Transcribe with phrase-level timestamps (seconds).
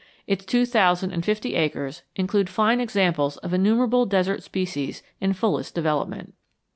[0.25, 5.75] Its two thousand and fifty acres include fine examples of innumerable desert species in fullest
[5.75, 6.33] development.